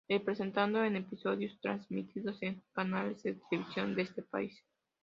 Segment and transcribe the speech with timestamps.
[0.25, 4.65] Presentado en episodios transmitidos en canales de televisión de este país.